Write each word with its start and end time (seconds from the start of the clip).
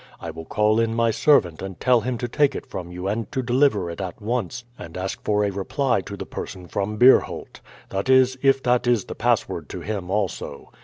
I 0.19 0.31
will 0.31 0.45
call 0.45 0.79
in 0.79 0.95
my 0.95 1.11
servant 1.11 1.61
and 1.61 1.79
tell 1.79 2.01
him 2.01 2.17
to 2.17 2.27
take 2.27 2.55
it 2.55 2.65
from 2.65 2.91
you 2.91 3.07
and 3.07 3.31
to 3.31 3.43
deliver 3.43 3.87
it 3.91 4.01
at 4.01 4.19
once, 4.19 4.63
and 4.79 4.97
ask 4.97 5.23
for 5.23 5.45
a 5.45 5.51
reply 5.51 6.01
to 6.01 6.17
the 6.17 6.25
person 6.25 6.67
from 6.67 6.97
Beerholt. 6.97 7.61
That 7.89 8.09
is, 8.09 8.35
if 8.41 8.63
that 8.63 8.87
is 8.87 9.05
the 9.05 9.13
password 9.13 9.69
to 9.69 9.81
him 9.81 10.09
also. 10.09 10.71